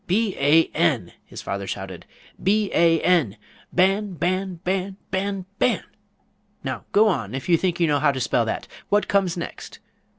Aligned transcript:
"B 0.07 0.35
a 0.39 0.65
n!" 0.73 1.13
his 1.27 1.43
father 1.43 1.67
shouted, 1.67 2.07
"B 2.41 2.71
a 2.73 2.99
n, 3.01 3.37
Ban! 3.71 4.13
Ban! 4.13 4.55
Ban! 4.63 4.97
Ban! 5.11 5.45
Ban! 5.59 5.83
Now 6.63 6.85
go 6.91 7.07
on, 7.07 7.35
if 7.35 7.47
you 7.47 7.55
think 7.55 7.79
you 7.79 7.85
know 7.85 7.99
how 7.99 8.11
to 8.11 8.19
spell 8.19 8.45
that! 8.45 8.67
What 8.89 9.07
comes 9.07 9.37
next? 9.37 9.77